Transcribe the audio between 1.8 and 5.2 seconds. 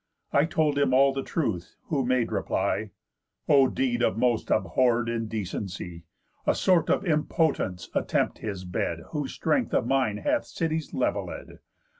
who made reply: 'O deed of most abhorr'd